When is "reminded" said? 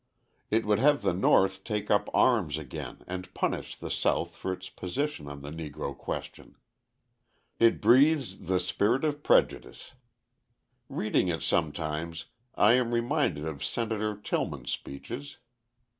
12.95-13.45